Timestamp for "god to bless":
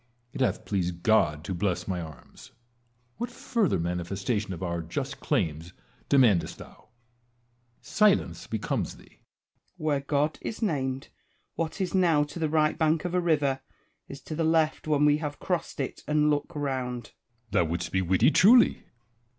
1.03-1.87